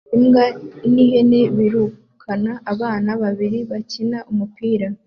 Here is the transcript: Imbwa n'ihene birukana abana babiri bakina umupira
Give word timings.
Imbwa 0.17 0.43
n'ihene 0.93 1.39
birukana 1.55 2.51
abana 2.71 3.11
babiri 3.21 3.59
bakina 3.71 4.17
umupira 4.31 4.87